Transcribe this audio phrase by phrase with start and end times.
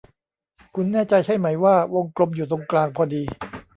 [0.75, 3.23] คุณแน่ใจใช่ไหมว่าวงกลมอยู่ตรงกลางพอดี